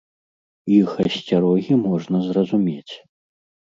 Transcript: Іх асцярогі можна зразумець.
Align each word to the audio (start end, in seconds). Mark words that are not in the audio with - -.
Іх 0.77 0.89
асцярогі 1.05 1.73
можна 1.85 2.17
зразумець. 2.31 2.93